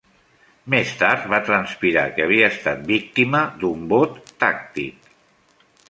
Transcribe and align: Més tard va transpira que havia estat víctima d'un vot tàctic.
Més 0.73 0.93
tard 1.01 1.27
va 1.33 1.39
transpira 1.51 2.07
que 2.17 2.25
havia 2.27 2.49
estat 2.55 2.83
víctima 2.91 3.45
d'un 3.65 3.85
vot 3.95 4.19
tàctic. 4.47 5.13